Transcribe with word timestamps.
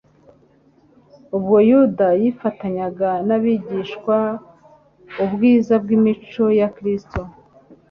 Ubwo 1.37 1.57
Yuda 1.69 2.07
yifatanyaga 2.21 3.09
n'abigishwa, 3.27 4.17
ubwiza 5.23 5.73
bw'imico 5.83 6.45
ya 6.59 6.67
Kristo 6.75 7.21